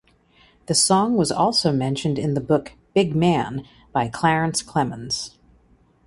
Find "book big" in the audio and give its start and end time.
2.41-3.15